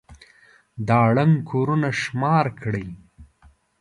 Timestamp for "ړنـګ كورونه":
1.15-1.89